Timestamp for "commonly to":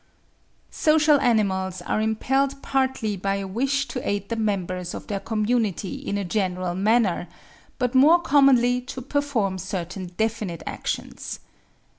8.19-8.99